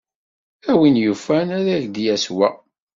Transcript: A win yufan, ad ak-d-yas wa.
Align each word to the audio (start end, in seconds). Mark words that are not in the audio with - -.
A 0.69 0.71
win 0.79 0.97
yufan, 1.03 1.47
ad 1.57 1.65
ak-d-yas 1.75 2.25
wa. 2.35 2.49